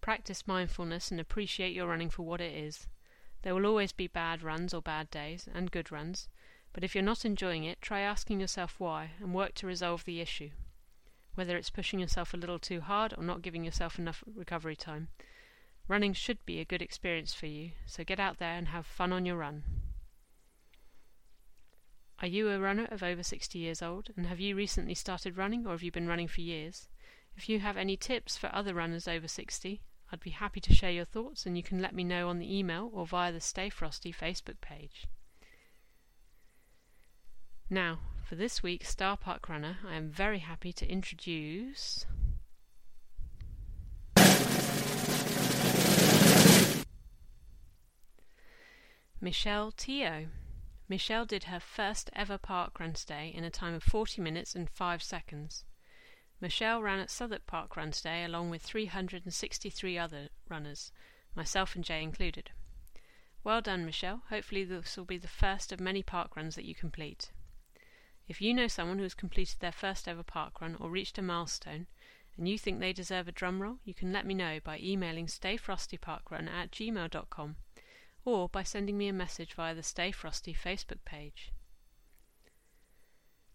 Practice 0.00 0.46
mindfulness 0.46 1.10
and 1.10 1.20
appreciate 1.20 1.74
your 1.74 1.88
running 1.88 2.10
for 2.10 2.22
what 2.22 2.40
it 2.40 2.54
is. 2.54 2.86
There 3.42 3.54
will 3.54 3.66
always 3.66 3.92
be 3.92 4.06
bad 4.06 4.42
runs 4.42 4.72
or 4.72 4.80
bad 4.80 5.10
days, 5.10 5.48
and 5.52 5.70
good 5.70 5.90
runs, 5.90 6.28
but 6.72 6.84
if 6.84 6.94
you're 6.94 7.02
not 7.02 7.24
enjoying 7.24 7.64
it, 7.64 7.82
try 7.82 8.00
asking 8.00 8.40
yourself 8.40 8.78
why 8.78 9.10
and 9.20 9.34
work 9.34 9.54
to 9.56 9.66
resolve 9.66 10.04
the 10.04 10.20
issue. 10.20 10.50
Whether 11.34 11.56
it's 11.56 11.70
pushing 11.70 11.98
yourself 11.98 12.32
a 12.32 12.36
little 12.36 12.58
too 12.58 12.80
hard 12.80 13.14
or 13.16 13.24
not 13.24 13.42
giving 13.42 13.64
yourself 13.64 13.98
enough 13.98 14.22
recovery 14.34 14.76
time. 14.76 15.08
Running 15.88 16.12
should 16.12 16.44
be 16.46 16.60
a 16.60 16.64
good 16.64 16.82
experience 16.82 17.34
for 17.34 17.46
you, 17.46 17.72
so 17.86 18.04
get 18.04 18.20
out 18.20 18.38
there 18.38 18.54
and 18.54 18.68
have 18.68 18.86
fun 18.86 19.12
on 19.12 19.26
your 19.26 19.36
run. 19.36 19.64
Are 22.20 22.28
you 22.28 22.48
a 22.50 22.60
runner 22.60 22.86
of 22.90 23.02
over 23.02 23.22
60 23.22 23.58
years 23.58 23.82
old, 23.82 24.10
and 24.16 24.26
have 24.26 24.38
you 24.38 24.54
recently 24.54 24.94
started 24.94 25.36
running 25.36 25.66
or 25.66 25.70
have 25.70 25.82
you 25.82 25.90
been 25.90 26.06
running 26.06 26.28
for 26.28 26.40
years? 26.40 26.88
If 27.36 27.48
you 27.48 27.58
have 27.60 27.76
any 27.76 27.96
tips 27.96 28.38
for 28.38 28.54
other 28.54 28.74
runners 28.74 29.08
over 29.08 29.26
60, 29.26 29.82
I'd 30.12 30.20
be 30.20 30.30
happy 30.30 30.60
to 30.60 30.74
share 30.74 30.92
your 30.92 31.04
thoughts, 31.04 31.46
and 31.46 31.56
you 31.56 31.62
can 31.62 31.80
let 31.80 31.94
me 31.94 32.04
know 32.04 32.28
on 32.28 32.38
the 32.38 32.56
email 32.56 32.90
or 32.92 33.06
via 33.06 33.32
the 33.32 33.40
Stay 33.40 33.70
Frosty 33.70 34.12
Facebook 34.12 34.60
page. 34.60 35.06
Now, 37.68 38.00
for 38.22 38.36
this 38.36 38.62
week's 38.62 38.90
Star 38.90 39.16
Park 39.16 39.48
Runner, 39.48 39.78
I 39.88 39.96
am 39.96 40.10
very 40.10 40.40
happy 40.40 40.72
to 40.74 40.86
introduce. 40.86 42.06
Michelle 49.24 49.70
Teo. 49.70 50.26
Michelle 50.88 51.24
did 51.24 51.44
her 51.44 51.60
first 51.60 52.10
ever 52.12 52.38
parkrun 52.38 52.92
today 52.92 53.28
in 53.32 53.44
a 53.44 53.50
time 53.50 53.72
of 53.72 53.84
40 53.84 54.20
minutes 54.20 54.56
and 54.56 54.68
5 54.68 55.00
seconds. 55.00 55.64
Michelle 56.40 56.82
ran 56.82 56.98
at 56.98 57.08
Southwark 57.08 57.46
Park 57.46 57.76
Run 57.76 57.92
today 57.92 58.24
along 58.24 58.50
with 58.50 58.62
363 58.62 59.96
other 59.96 60.28
runners, 60.48 60.90
myself 61.36 61.76
and 61.76 61.84
Jay 61.84 62.02
included. 62.02 62.50
Well 63.44 63.60
done, 63.60 63.86
Michelle. 63.86 64.24
Hopefully, 64.28 64.64
this 64.64 64.96
will 64.96 65.04
be 65.04 65.18
the 65.18 65.28
first 65.28 65.70
of 65.70 65.78
many 65.78 66.02
park 66.02 66.34
runs 66.34 66.56
that 66.56 66.64
you 66.64 66.74
complete. 66.74 67.30
If 68.26 68.40
you 68.40 68.52
know 68.52 68.66
someone 68.66 68.96
who 68.96 69.04
has 69.04 69.14
completed 69.14 69.60
their 69.60 69.70
first 69.70 70.08
ever 70.08 70.24
park 70.24 70.60
run 70.60 70.74
or 70.80 70.90
reached 70.90 71.16
a 71.16 71.22
milestone, 71.22 71.86
and 72.36 72.48
you 72.48 72.58
think 72.58 72.80
they 72.80 72.92
deserve 72.92 73.28
a 73.28 73.32
drum 73.32 73.62
roll, 73.62 73.78
you 73.84 73.94
can 73.94 74.12
let 74.12 74.26
me 74.26 74.34
know 74.34 74.58
by 74.64 74.80
emailing 74.80 75.26
stayfrostyparkrun 75.26 76.50
at 76.50 76.72
gmail.com 76.72 77.54
or 78.24 78.48
by 78.48 78.62
sending 78.62 78.96
me 78.96 79.08
a 79.08 79.12
message 79.12 79.54
via 79.54 79.74
the 79.74 79.82
Stay 79.82 80.12
Frosty 80.12 80.54
Facebook 80.54 81.04
page. 81.04 81.52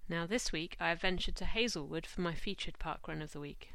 Now, 0.09 0.25
this 0.25 0.51
week 0.51 0.77
I 0.79 0.89
have 0.89 1.01
ventured 1.01 1.36
to 1.38 1.45
Hazelwood 1.45 2.05
for 2.05 2.21
my 2.21 2.33
featured 2.33 2.79
park 2.79 3.07
run 3.07 3.21
of 3.21 3.33
the 3.33 3.39
week. 3.39 3.74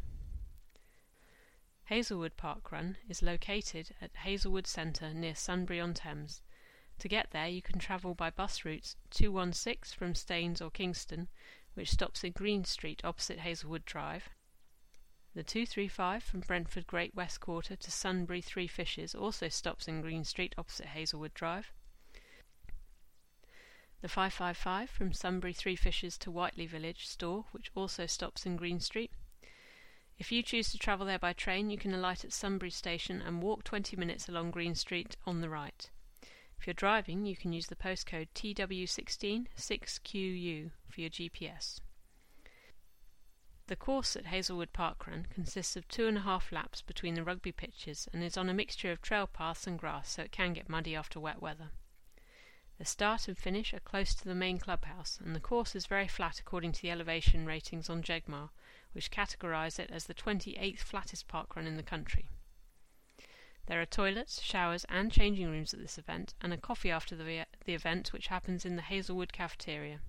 Hazelwood 1.86 2.36
Park 2.36 2.72
Run 2.72 2.96
is 3.08 3.22
located 3.22 3.94
at 4.00 4.16
Hazelwood 4.16 4.66
Centre 4.66 5.12
near 5.12 5.34
Sunbury 5.34 5.78
on 5.78 5.92
Thames. 5.92 6.40
To 7.00 7.08
get 7.08 7.32
there, 7.32 7.48
you 7.48 7.60
can 7.60 7.78
travel 7.78 8.14
by 8.14 8.30
bus 8.30 8.64
routes 8.64 8.96
216 9.10 9.98
from 9.98 10.14
Staines 10.14 10.62
or 10.62 10.70
Kingston, 10.70 11.28
which 11.74 11.90
stops 11.90 12.24
at 12.24 12.34
Green 12.34 12.64
Street 12.64 13.02
opposite 13.04 13.40
Hazelwood 13.40 13.84
Drive, 13.84 14.30
the 15.34 15.42
235 15.42 16.22
from 16.22 16.40
Brentford 16.40 16.86
Great 16.86 17.14
West 17.14 17.40
Quarter 17.40 17.74
to 17.76 17.90
Sunbury 17.90 18.42
Three 18.42 18.66
Fishes 18.66 19.14
also 19.14 19.48
stops 19.48 19.88
in 19.88 20.02
Green 20.02 20.24
Street 20.24 20.54
opposite 20.58 20.88
Hazelwood 20.88 21.32
Drive. 21.32 21.72
The 24.02 24.08
555 24.08 24.90
from 24.90 25.14
Sunbury 25.14 25.54
Three 25.54 25.76
Fishes 25.76 26.18
to 26.18 26.30
Whiteley 26.30 26.66
Village 26.66 27.06
store, 27.08 27.46
which 27.52 27.70
also 27.74 28.04
stops 28.04 28.44
in 28.44 28.56
Green 28.56 28.78
Street. 28.78 29.12
If 30.18 30.30
you 30.30 30.42
choose 30.42 30.70
to 30.72 30.78
travel 30.78 31.06
there 31.06 31.18
by 31.18 31.32
train, 31.32 31.70
you 31.70 31.78
can 31.78 31.94
alight 31.94 32.24
at 32.24 32.32
Sunbury 32.34 32.70
Station 32.70 33.22
and 33.22 33.42
walk 33.42 33.64
20 33.64 33.96
minutes 33.96 34.28
along 34.28 34.50
Green 34.50 34.74
Street 34.74 35.16
on 35.24 35.40
the 35.40 35.48
right. 35.48 35.88
If 36.58 36.66
you're 36.66 36.74
driving, 36.74 37.24
you 37.24 37.36
can 37.36 37.54
use 37.54 37.68
the 37.68 37.74
postcode 37.74 38.28
TW16 38.34 39.46
6QU 39.56 40.70
for 40.90 41.00
your 41.00 41.10
GPS. 41.10 41.80
The 43.72 43.76
course 43.76 44.16
at 44.16 44.26
Hazelwood 44.26 44.74
Park 44.74 45.06
Run 45.06 45.24
consists 45.30 45.76
of 45.76 45.88
two 45.88 46.06
and 46.06 46.18
a 46.18 46.20
half 46.20 46.52
laps 46.52 46.82
between 46.82 47.14
the 47.14 47.24
rugby 47.24 47.52
pitches 47.52 48.06
and 48.12 48.22
is 48.22 48.36
on 48.36 48.50
a 48.50 48.52
mixture 48.52 48.92
of 48.92 49.00
trail 49.00 49.26
paths 49.26 49.66
and 49.66 49.78
grass, 49.78 50.10
so 50.10 50.24
it 50.24 50.30
can 50.30 50.52
get 50.52 50.68
muddy 50.68 50.94
after 50.94 51.18
wet 51.18 51.40
weather. 51.40 51.70
The 52.76 52.84
start 52.84 53.28
and 53.28 53.38
finish 53.38 53.72
are 53.72 53.80
close 53.80 54.14
to 54.14 54.26
the 54.26 54.34
main 54.34 54.58
clubhouse, 54.58 55.18
and 55.24 55.34
the 55.34 55.40
course 55.40 55.74
is 55.74 55.86
very 55.86 56.06
flat 56.06 56.38
according 56.38 56.72
to 56.72 56.82
the 56.82 56.90
elevation 56.90 57.46
ratings 57.46 57.88
on 57.88 58.02
Jegmar, 58.02 58.50
which 58.92 59.10
categorise 59.10 59.78
it 59.78 59.90
as 59.90 60.04
the 60.04 60.12
28th 60.12 60.80
flattest 60.80 61.26
parkrun 61.26 61.66
in 61.66 61.78
the 61.78 61.82
country. 61.82 62.28
There 63.68 63.80
are 63.80 63.86
toilets, 63.86 64.42
showers, 64.42 64.84
and 64.90 65.10
changing 65.10 65.48
rooms 65.48 65.72
at 65.72 65.80
this 65.80 65.96
event, 65.96 66.34
and 66.42 66.52
a 66.52 66.58
coffee 66.58 66.90
after 66.90 67.16
the, 67.16 67.46
the 67.64 67.72
event, 67.72 68.12
which 68.12 68.26
happens 68.26 68.66
in 68.66 68.76
the 68.76 68.82
Hazelwood 68.82 69.32
cafeteria. 69.32 70.02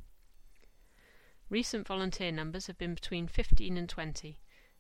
Recent 1.54 1.86
volunteer 1.86 2.32
numbers 2.32 2.66
have 2.66 2.80
been 2.80 2.96
between 2.96 3.28
15 3.28 3.78
and 3.78 3.88
20, 3.88 4.40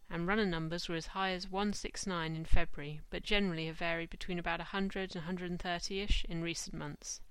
and 0.10 0.25
runner 0.25 0.48
numbers 0.48 0.89
were 0.89 0.96
as 0.96 1.06
high 1.06 1.30
as 1.30 1.48
169 1.48 2.36
in 2.36 2.46
February, 2.46 3.00
but 3.12 3.22
generally 3.22 3.68
have 3.68 3.77
varied 3.77 4.10
between 4.10 4.39
about 4.39 4.58
100 4.58 5.15
and 5.15 5.24
130 5.24 6.01
ish 6.01 6.25
in 6.25 6.42
recent 6.42 6.74
months. 6.75 7.22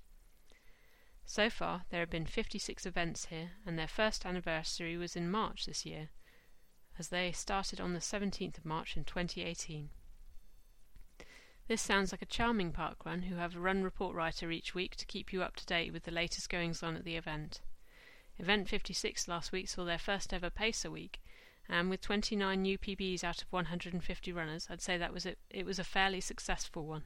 So 1.24 1.50
far, 1.50 1.86
there 1.90 1.98
have 1.98 2.08
been 2.08 2.24
56 2.24 2.86
events 2.86 3.24
here, 3.26 3.50
and 3.66 3.76
their 3.76 3.88
first 3.88 4.24
anniversary 4.24 4.96
was 4.96 5.16
in 5.16 5.28
March 5.28 5.66
this 5.66 5.84
year, 5.84 6.10
as 6.96 7.08
they 7.08 7.32
started 7.32 7.80
on 7.80 7.94
the 7.94 7.98
17th 7.98 8.58
of 8.58 8.64
March 8.64 8.96
in 8.96 9.02
2018. 9.02 9.90
This 11.66 11.82
sounds 11.82 12.12
like 12.12 12.22
a 12.22 12.26
charming 12.26 12.70
park 12.70 13.04
run 13.04 13.22
who 13.22 13.34
have 13.34 13.56
a 13.56 13.60
run 13.60 13.82
report 13.82 14.14
writer 14.14 14.52
each 14.52 14.72
week 14.72 14.94
to 14.94 15.04
keep 15.04 15.32
you 15.32 15.42
up 15.42 15.56
to 15.56 15.66
date 15.66 15.92
with 15.92 16.04
the 16.04 16.12
latest 16.12 16.48
goings 16.48 16.80
on 16.84 16.94
at 16.94 17.02
the 17.02 17.16
event. 17.16 17.60
Event 18.38 18.68
56 18.68 19.28
last 19.28 19.52
week 19.52 19.68
saw 19.68 19.84
their 19.84 19.98
first 19.98 20.32
ever 20.32 20.48
Pacer 20.48 20.90
week, 20.90 21.20
and 21.68 21.90
with 21.90 22.00
29 22.00 22.60
new 22.60 22.78
PBs 22.78 23.22
out 23.22 23.42
of 23.42 23.52
150 23.52 24.32
runners, 24.32 24.66
I'd 24.70 24.80
say 24.80 24.96
that 24.98 25.12
was 25.12 25.26
a, 25.26 25.36
it 25.50 25.66
was 25.66 25.78
a 25.78 25.84
fairly 25.84 26.20
successful 26.20 26.86
one. 26.86 27.04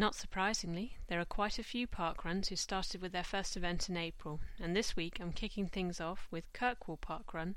Not 0.00 0.14
surprisingly, 0.14 0.96
there 1.08 1.20
are 1.20 1.26
quite 1.26 1.58
a 1.58 1.62
few 1.62 1.86
parkruns 1.86 2.48
who 2.48 2.56
started 2.56 3.02
with 3.02 3.12
their 3.12 3.22
first 3.22 3.54
event 3.54 3.90
in 3.90 3.98
April, 3.98 4.40
and 4.58 4.74
this 4.74 4.96
week 4.96 5.20
I'm 5.20 5.30
kicking 5.30 5.68
things 5.68 6.00
off 6.00 6.26
with 6.30 6.50
Kirkwall 6.54 6.96
Parkrun 6.96 7.56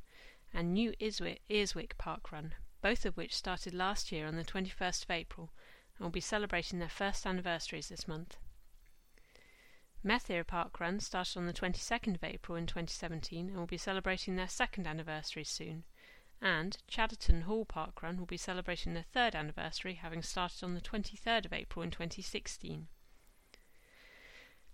and 0.53 0.73
New 0.73 0.93
Iswick, 1.00 1.39
Earswick 1.50 1.97
Parkrun, 1.97 2.51
both 2.81 3.05
of 3.05 3.15
which 3.15 3.33
started 3.33 3.73
last 3.73 4.12
year 4.12 4.27
on 4.27 4.35
the 4.35 4.43
21st 4.43 5.03
of 5.03 5.12
April 5.12 5.53
and 5.95 6.03
will 6.03 6.12
be 6.12 6.19
celebrating 6.19 6.79
their 6.79 6.89
first 6.89 7.25
anniversaries 7.25 7.88
this 7.88 8.09
month. 8.09 8.35
Methir 10.03 10.43
Parkrun 10.43 11.01
started 11.01 11.38
on 11.38 11.45
the 11.45 11.53
22nd 11.53 12.15
of 12.15 12.25
April 12.25 12.57
in 12.57 12.67
2017 12.67 13.47
and 13.47 13.57
will 13.57 13.65
be 13.65 13.77
celebrating 13.77 14.35
their 14.35 14.50
second 14.50 14.85
anniversary 14.85 15.45
soon, 15.45 15.85
and 16.43 16.77
Chadderton 16.89 17.43
Hall 17.43 17.63
Park 17.63 18.03
Run 18.03 18.17
will 18.17 18.25
be 18.25 18.35
celebrating 18.35 18.93
their 18.93 19.05
third 19.13 19.33
anniversary, 19.33 19.93
having 19.93 20.21
started 20.21 20.62
on 20.62 20.73
the 20.73 20.81
23rd 20.81 21.45
of 21.45 21.53
April 21.53 21.81
in 21.81 21.89
2016. 21.89 22.88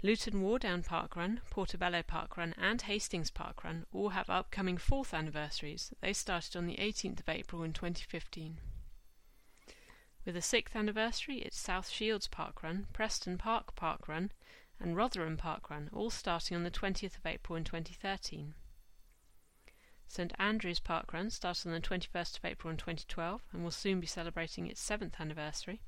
Luton 0.01 0.41
Wardown 0.41 0.83
Park 0.83 1.15
Run, 1.15 1.41
Portobello 1.51 2.01
Park 2.01 2.37
Run, 2.37 2.55
and 2.57 2.81
Hastings 2.81 3.29
Park 3.29 3.63
Run 3.63 3.85
all 3.93 4.09
have 4.09 4.31
upcoming 4.31 4.77
fourth 4.77 5.13
anniversaries. 5.13 5.93
They 6.01 6.11
started 6.13 6.55
on 6.55 6.65
the 6.65 6.77
18th 6.77 7.19
of 7.19 7.29
April 7.29 7.61
in 7.61 7.73
2015. 7.73 8.57
With 10.25 10.35
a 10.35 10.41
sixth 10.41 10.75
anniversary, 10.75 11.39
it's 11.39 11.59
South 11.59 11.89
Shields 11.89 12.27
Park 12.27 12.63
Run, 12.63 12.87
Preston 12.93 13.37
Park 13.37 13.75
Park 13.75 14.07
Run, 14.07 14.31
and 14.79 14.95
Rotherham 14.95 15.37
Park 15.37 15.69
Run, 15.69 15.91
all 15.93 16.09
starting 16.09 16.57
on 16.57 16.63
the 16.63 16.71
20th 16.71 17.17
of 17.17 17.25
April 17.27 17.55
in 17.55 17.63
2013. 17.63 18.55
St 20.11 20.33
Andrew's 20.39 20.79
Park 20.79 21.13
Run 21.13 21.29
started 21.29 21.67
on 21.67 21.73
the 21.73 21.79
21st 21.79 22.39
of 22.39 22.45
April 22.45 22.71
in 22.71 22.77
2012 22.77 23.43
and 23.53 23.63
will 23.63 23.69
soon 23.69 23.99
be 23.99 24.07
celebrating 24.07 24.65
its 24.65 24.83
7th 24.83 25.19
anniversary. 25.19 25.83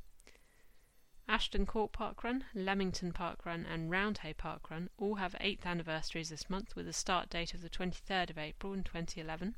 Ashton 1.27 1.65
Court 1.65 1.91
Park 1.91 2.23
Run, 2.23 2.45
Leamington 2.53 3.13
Park 3.13 3.47
Run, 3.47 3.65
and 3.65 3.89
Roundhay 3.89 4.37
Park 4.37 4.69
Run 4.69 4.91
all 4.99 5.15
have 5.15 5.33
8th 5.41 5.65
anniversaries 5.65 6.29
this 6.29 6.51
month 6.51 6.75
with 6.75 6.87
a 6.87 6.93
start 6.93 7.31
date 7.31 7.55
of 7.55 7.63
the 7.63 7.69
23rd 7.69 8.29
of 8.29 8.37
April 8.37 8.73
in 8.73 8.83
2011. 8.83 9.55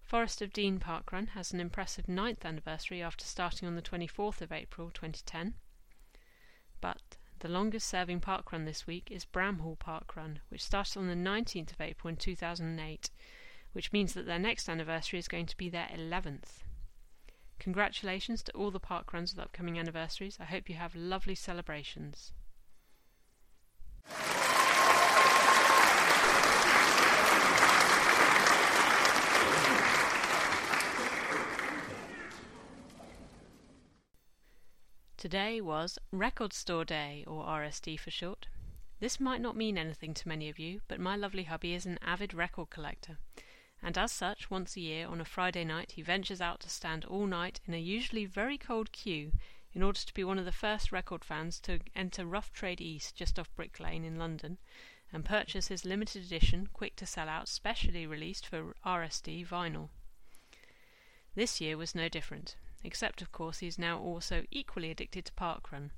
Forest 0.00 0.40
of 0.40 0.52
Dean 0.52 0.78
Park 0.78 1.10
Run 1.10 1.26
has 1.28 1.52
an 1.52 1.58
impressive 1.58 2.06
9th 2.06 2.44
anniversary 2.44 3.02
after 3.02 3.24
starting 3.24 3.66
on 3.66 3.74
the 3.74 3.82
24th 3.82 4.40
of 4.40 4.52
April 4.52 4.92
2010. 4.92 5.54
But 6.80 7.16
the 7.42 7.48
longest 7.48 7.88
serving 7.88 8.20
park 8.20 8.52
run 8.52 8.66
this 8.66 8.86
week 8.86 9.10
is 9.10 9.24
Bramhall 9.24 9.76
Park 9.76 10.14
Run, 10.14 10.38
which 10.48 10.62
started 10.62 10.96
on 10.96 11.08
the 11.08 11.14
19th 11.16 11.72
of 11.72 11.80
April 11.80 12.08
in 12.08 12.16
2008, 12.16 13.10
which 13.72 13.92
means 13.92 14.14
that 14.14 14.26
their 14.26 14.38
next 14.38 14.68
anniversary 14.68 15.18
is 15.18 15.26
going 15.26 15.46
to 15.46 15.56
be 15.56 15.68
their 15.68 15.88
11th. 15.92 16.62
Congratulations 17.58 18.44
to 18.44 18.52
all 18.52 18.70
the 18.70 18.78
park 18.78 19.12
runs 19.12 19.34
with 19.34 19.44
upcoming 19.44 19.76
anniversaries. 19.76 20.38
I 20.40 20.44
hope 20.44 20.68
you 20.68 20.76
have 20.76 20.94
lovely 20.94 21.34
celebrations. 21.34 22.32
Today 35.22 35.60
was 35.60 36.00
Record 36.10 36.52
Store 36.52 36.84
Day, 36.84 37.22
or 37.28 37.44
RSD 37.44 37.96
for 38.00 38.10
short. 38.10 38.48
This 38.98 39.20
might 39.20 39.40
not 39.40 39.54
mean 39.54 39.78
anything 39.78 40.14
to 40.14 40.26
many 40.26 40.48
of 40.48 40.58
you, 40.58 40.80
but 40.88 40.98
my 40.98 41.14
lovely 41.14 41.44
hubby 41.44 41.74
is 41.74 41.86
an 41.86 42.00
avid 42.02 42.34
record 42.34 42.70
collector, 42.70 43.18
and 43.80 43.96
as 43.96 44.10
such, 44.10 44.50
once 44.50 44.76
a 44.76 44.80
year 44.80 45.06
on 45.06 45.20
a 45.20 45.24
Friday 45.24 45.62
night 45.62 45.92
he 45.92 46.02
ventures 46.02 46.40
out 46.40 46.58
to 46.62 46.68
stand 46.68 47.04
all 47.04 47.26
night 47.26 47.60
in 47.68 47.72
a 47.72 47.78
usually 47.78 48.24
very 48.24 48.58
cold 48.58 48.90
queue 48.90 49.30
in 49.72 49.84
order 49.84 50.00
to 50.00 50.12
be 50.12 50.24
one 50.24 50.40
of 50.40 50.44
the 50.44 50.50
first 50.50 50.90
record 50.90 51.24
fans 51.24 51.60
to 51.60 51.78
enter 51.94 52.26
Rough 52.26 52.52
Trade 52.52 52.80
East 52.80 53.14
just 53.14 53.38
off 53.38 53.54
Brick 53.54 53.78
Lane 53.78 54.04
in 54.04 54.18
London 54.18 54.58
and 55.12 55.24
purchase 55.24 55.68
his 55.68 55.84
limited 55.84 56.24
edition, 56.24 56.68
quick 56.72 56.96
to 56.96 57.06
sell 57.06 57.28
out, 57.28 57.46
specially 57.46 58.08
released 58.08 58.44
for 58.44 58.74
RSD 58.84 59.46
vinyl. 59.46 59.90
This 61.34 61.62
year 61.62 61.78
was 61.78 61.94
no 61.94 62.10
different, 62.10 62.56
except 62.84 63.22
of 63.22 63.32
course 63.32 63.60
he 63.60 63.66
is 63.66 63.78
now 63.78 63.98
also 63.98 64.44
equally 64.50 64.90
addicted 64.90 65.24
to 65.24 65.32
parkrun, 65.32 65.92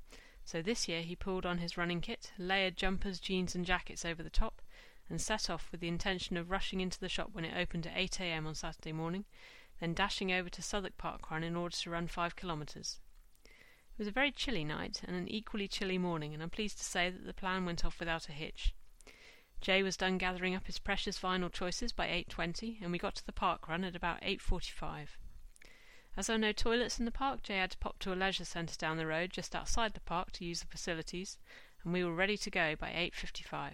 So 0.45 0.61
this 0.61 0.87
year 0.87 1.01
he 1.01 1.13
pulled 1.13 1.45
on 1.45 1.57
his 1.57 1.75
running 1.75 1.99
kit, 1.99 2.31
layered 2.37 2.77
jumpers, 2.77 3.19
jeans, 3.19 3.53
and 3.53 3.65
jackets 3.65 4.05
over 4.05 4.23
the 4.23 4.29
top, 4.29 4.61
and 5.09 5.19
set 5.19 5.49
off 5.49 5.69
with 5.73 5.81
the 5.81 5.89
intention 5.89 6.37
of 6.37 6.51
rushing 6.51 6.79
into 6.79 7.01
the 7.01 7.09
shop 7.09 7.31
when 7.33 7.43
it 7.43 7.57
opened 7.57 7.85
at 7.85 7.97
8 7.97 8.21
a.m. 8.21 8.47
on 8.47 8.55
Saturday 8.55 8.93
morning, 8.93 9.25
then 9.81 9.93
dashing 9.93 10.31
over 10.31 10.49
to 10.49 10.61
Southwark 10.61 10.95
Park 10.97 11.29
Run 11.29 11.43
in 11.43 11.57
order 11.57 11.75
to 11.75 11.89
run 11.89 12.07
five 12.07 12.37
kilometres. 12.37 13.01
It 13.43 13.97
was 13.97 14.07
a 14.07 14.11
very 14.11 14.31
chilly 14.31 14.63
night 14.63 15.01
and 15.03 15.17
an 15.17 15.27
equally 15.27 15.67
chilly 15.67 15.97
morning, 15.97 16.33
and 16.33 16.41
I'm 16.41 16.49
pleased 16.49 16.77
to 16.77 16.85
say 16.85 17.09
that 17.09 17.25
the 17.25 17.33
plan 17.33 17.65
went 17.65 17.83
off 17.83 17.99
without 17.99 18.29
a 18.29 18.31
hitch. 18.31 18.73
Jay 19.59 19.83
was 19.83 19.97
done 19.97 20.17
gathering 20.17 20.55
up 20.55 20.67
his 20.67 20.79
precious 20.79 21.19
vinyl 21.19 21.51
choices 21.51 21.91
by 21.91 22.07
8.20, 22.07 22.81
and 22.81 22.93
we 22.93 22.97
got 22.97 23.15
to 23.15 23.25
the 23.25 23.33
park 23.33 23.67
run 23.67 23.83
at 23.83 23.97
about 23.97 24.21
8.45. 24.21 25.07
As 26.17 26.27
there 26.27 26.35
were 26.35 26.39
no 26.39 26.53
toilets 26.53 26.97
in 26.97 27.05
the 27.05 27.11
park, 27.11 27.43
Jay 27.43 27.57
had 27.57 27.71
to 27.71 27.77
pop 27.77 27.99
to 27.99 28.13
a 28.13 28.15
leisure 28.15 28.45
centre 28.45 28.77
down 28.77 28.97
the 28.97 29.05
road 29.05 29.31
just 29.31 29.55
outside 29.55 29.93
the 29.93 29.99
park 29.99 30.31
to 30.33 30.45
use 30.45 30.61
the 30.61 30.67
facilities, 30.67 31.37
and 31.83 31.91
we 31.91 32.03
were 32.03 32.13
ready 32.13 32.37
to 32.37 32.49
go 32.49 32.75
by 32.75 32.89
8.55. 32.89 33.73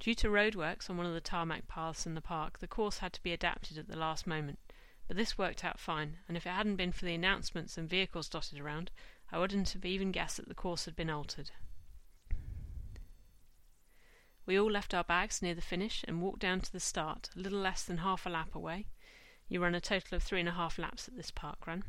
Due 0.00 0.14
to 0.14 0.28
roadworks 0.28 0.88
on 0.88 0.96
one 0.96 1.06
of 1.06 1.12
the 1.12 1.20
tarmac 1.20 1.68
paths 1.68 2.06
in 2.06 2.14
the 2.14 2.20
park, 2.20 2.58
the 2.58 2.66
course 2.66 2.98
had 2.98 3.12
to 3.12 3.22
be 3.22 3.32
adapted 3.32 3.76
at 3.76 3.88
the 3.88 3.96
last 3.96 4.26
moment, 4.26 4.58
but 5.06 5.16
this 5.16 5.36
worked 5.36 5.64
out 5.64 5.78
fine, 5.78 6.18
and 6.26 6.36
if 6.36 6.46
it 6.46 6.50
hadn't 6.50 6.76
been 6.76 6.92
for 6.92 7.04
the 7.04 7.14
announcements 7.14 7.76
and 7.76 7.88
vehicles 7.88 8.28
dotted 8.28 8.58
around, 8.58 8.90
I 9.30 9.38
wouldn't 9.38 9.70
have 9.70 9.84
even 9.84 10.12
guessed 10.12 10.38
that 10.38 10.48
the 10.48 10.54
course 10.54 10.86
had 10.86 10.96
been 10.96 11.10
altered. 11.10 11.50
We 14.46 14.58
all 14.58 14.70
left 14.70 14.94
our 14.94 15.04
bags 15.04 15.42
near 15.42 15.54
the 15.54 15.60
finish 15.60 16.04
and 16.06 16.22
walked 16.22 16.40
down 16.40 16.60
to 16.62 16.72
the 16.72 16.80
start, 16.80 17.30
a 17.36 17.38
little 17.38 17.60
less 17.60 17.84
than 17.84 17.98
half 17.98 18.26
a 18.26 18.30
lap 18.30 18.54
away. 18.54 18.86
You 19.48 19.62
run 19.62 19.74
a 19.74 19.80
total 19.80 20.16
of 20.16 20.22
three 20.22 20.40
and 20.40 20.48
a 20.48 20.52
half 20.52 20.78
laps 20.78 21.06
at 21.06 21.16
this 21.16 21.30
park 21.30 21.66
run. 21.66 21.84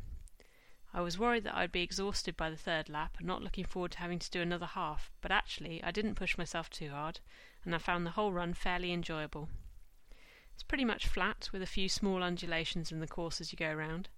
I 0.92 1.00
was 1.00 1.18
worried 1.18 1.44
that 1.44 1.56
I'd 1.56 1.72
be 1.72 1.82
exhausted 1.82 2.36
by 2.36 2.48
the 2.48 2.56
third 2.56 2.88
lap 2.88 3.16
and 3.18 3.26
not 3.26 3.42
looking 3.42 3.64
forward 3.64 3.92
to 3.92 3.98
having 3.98 4.18
to 4.18 4.30
do 4.30 4.40
another 4.40 4.66
half, 4.66 5.10
but 5.20 5.30
actually 5.30 5.82
I 5.82 5.90
didn't 5.90 6.14
push 6.14 6.38
myself 6.38 6.70
too 6.70 6.90
hard, 6.90 7.20
and 7.64 7.74
I 7.74 7.78
found 7.78 8.06
the 8.06 8.12
whole 8.12 8.32
run 8.32 8.54
fairly 8.54 8.92
enjoyable. 8.92 9.48
It's 10.54 10.62
pretty 10.62 10.86
much 10.86 11.06
flat, 11.06 11.50
with 11.52 11.60
a 11.60 11.66
few 11.66 11.88
small 11.88 12.22
undulations 12.22 12.90
in 12.90 13.00
the 13.00 13.06
course 13.06 13.40
as 13.40 13.52
you 13.52 13.58
go 13.58 13.70
around. 13.70 14.08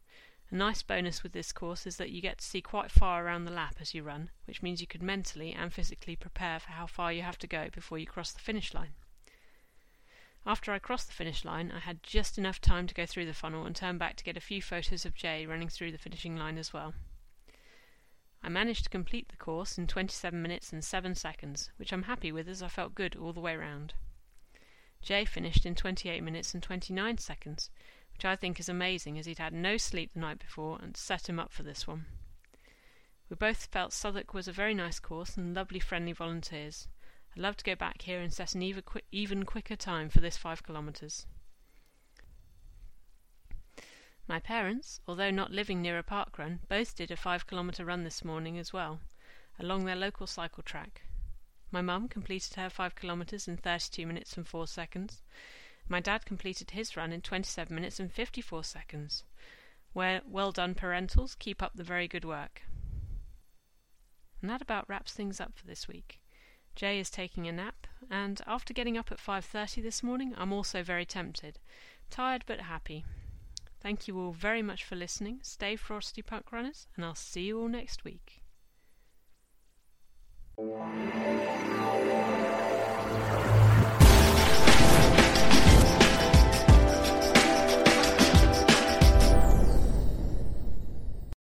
A 0.50 0.54
nice 0.54 0.82
bonus 0.82 1.22
with 1.22 1.32
this 1.32 1.52
course 1.52 1.86
is 1.86 1.96
that 1.96 2.10
you 2.10 2.22
get 2.22 2.38
to 2.38 2.44
see 2.44 2.60
quite 2.60 2.90
far 2.90 3.26
around 3.26 3.44
the 3.44 3.50
lap 3.50 3.76
as 3.80 3.92
you 3.92 4.02
run, 4.02 4.30
which 4.46 4.62
means 4.62 4.80
you 4.80 4.86
could 4.86 5.02
mentally 5.02 5.52
and 5.52 5.72
physically 5.72 6.14
prepare 6.16 6.60
for 6.60 6.70
how 6.70 6.86
far 6.86 7.12
you 7.12 7.22
have 7.22 7.38
to 7.38 7.46
go 7.46 7.68
before 7.72 7.98
you 7.98 8.06
cross 8.06 8.30
the 8.32 8.40
finish 8.40 8.72
line. 8.72 8.94
After 10.48 10.72
I 10.72 10.78
crossed 10.78 11.08
the 11.08 11.12
finish 11.12 11.44
line, 11.44 11.70
I 11.70 11.80
had 11.80 12.02
just 12.02 12.38
enough 12.38 12.58
time 12.58 12.86
to 12.86 12.94
go 12.94 13.04
through 13.04 13.26
the 13.26 13.34
funnel 13.34 13.66
and 13.66 13.76
turn 13.76 13.98
back 13.98 14.16
to 14.16 14.24
get 14.24 14.38
a 14.38 14.40
few 14.40 14.62
photos 14.62 15.04
of 15.04 15.14
Jay 15.14 15.44
running 15.44 15.68
through 15.68 15.92
the 15.92 15.98
finishing 15.98 16.38
line 16.38 16.56
as 16.56 16.72
well. 16.72 16.94
I 18.42 18.48
managed 18.48 18.84
to 18.84 18.88
complete 18.88 19.28
the 19.28 19.36
course 19.36 19.76
in 19.76 19.86
27 19.86 20.40
minutes 20.40 20.72
and 20.72 20.82
7 20.82 21.14
seconds, 21.14 21.70
which 21.76 21.92
I'm 21.92 22.04
happy 22.04 22.32
with 22.32 22.48
as 22.48 22.62
I 22.62 22.68
felt 22.68 22.94
good 22.94 23.14
all 23.14 23.34
the 23.34 23.42
way 23.42 23.56
round. 23.56 23.92
Jay 25.02 25.26
finished 25.26 25.66
in 25.66 25.74
28 25.74 26.22
minutes 26.22 26.54
and 26.54 26.62
29 26.62 27.18
seconds, 27.18 27.68
which 28.14 28.24
I 28.24 28.34
think 28.34 28.58
is 28.58 28.70
amazing 28.70 29.18
as 29.18 29.26
he'd 29.26 29.36
had 29.36 29.52
no 29.52 29.76
sleep 29.76 30.14
the 30.14 30.20
night 30.20 30.38
before 30.38 30.78
and 30.80 30.96
set 30.96 31.28
him 31.28 31.38
up 31.38 31.52
for 31.52 31.62
this 31.62 31.86
one. 31.86 32.06
We 33.28 33.36
both 33.36 33.66
felt 33.66 33.92
Southwark 33.92 34.32
was 34.32 34.48
a 34.48 34.52
very 34.52 34.72
nice 34.72 34.98
course 34.98 35.36
and 35.36 35.52
lovely 35.52 35.78
friendly 35.78 36.12
volunteers. 36.12 36.88
I'd 37.32 37.42
love 37.42 37.56
to 37.58 37.64
go 37.64 37.74
back 37.74 38.02
here 38.02 38.20
and 38.20 38.32
set 38.32 38.54
an 38.54 38.62
even, 38.62 38.82
even 39.12 39.44
quicker 39.44 39.76
time 39.76 40.08
for 40.08 40.20
this 40.20 40.36
five 40.36 40.62
kilometres. 40.62 41.26
My 44.26 44.40
parents, 44.40 45.00
although 45.06 45.30
not 45.30 45.52
living 45.52 45.80
near 45.80 45.98
a 45.98 46.02
park 46.02 46.38
run, 46.38 46.60
both 46.68 46.94
did 46.96 47.10
a 47.10 47.16
five 47.16 47.46
kilometre 47.46 47.84
run 47.84 48.04
this 48.04 48.24
morning 48.24 48.58
as 48.58 48.72
well, 48.72 49.00
along 49.58 49.84
their 49.84 49.96
local 49.96 50.26
cycle 50.26 50.62
track. 50.62 51.02
My 51.70 51.80
mum 51.80 52.08
completed 52.08 52.54
her 52.54 52.70
five 52.70 52.94
kilometres 52.94 53.48
in 53.48 53.56
32 53.56 54.06
minutes 54.06 54.36
and 54.36 54.46
4 54.46 54.66
seconds, 54.66 55.22
my 55.90 56.00
dad 56.00 56.26
completed 56.26 56.72
his 56.72 56.96
run 56.96 57.12
in 57.12 57.22
27 57.22 57.74
minutes 57.74 57.98
and 57.98 58.12
54 58.12 58.62
seconds. 58.62 59.24
Well 59.94 60.52
done, 60.52 60.74
parentals. 60.74 61.38
Keep 61.38 61.62
up 61.62 61.72
the 61.74 61.82
very 61.82 62.06
good 62.06 62.26
work. 62.26 62.62
And 64.42 64.50
that 64.50 64.60
about 64.60 64.88
wraps 64.88 65.14
things 65.14 65.40
up 65.40 65.56
for 65.56 65.66
this 65.66 65.88
week. 65.88 66.20
Jay 66.78 67.00
is 67.00 67.10
taking 67.10 67.48
a 67.48 67.50
nap, 67.50 67.88
and 68.08 68.40
after 68.46 68.72
getting 68.72 68.96
up 68.96 69.10
at 69.10 69.18
5:30 69.18 69.82
this 69.82 70.00
morning, 70.00 70.32
I'm 70.38 70.52
also 70.52 70.84
very 70.84 71.04
tempted. 71.04 71.58
Tired 72.08 72.44
but 72.46 72.60
happy. 72.60 73.04
Thank 73.80 74.06
you 74.06 74.16
all 74.16 74.30
very 74.30 74.62
much 74.62 74.84
for 74.84 74.94
listening. 74.94 75.40
Stay 75.42 75.74
frosty 75.74 76.22
punk 76.22 76.52
runners, 76.52 76.86
and 76.94 77.04
I'll 77.04 77.16
see 77.16 77.46
you 77.46 77.58
all 77.60 77.66
next 77.66 78.04
week. 78.04 78.44